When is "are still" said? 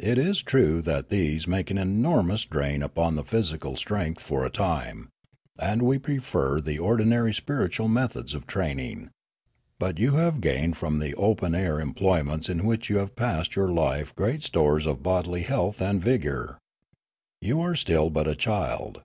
17.60-18.10